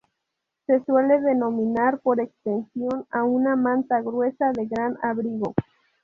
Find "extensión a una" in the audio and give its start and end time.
2.21-3.55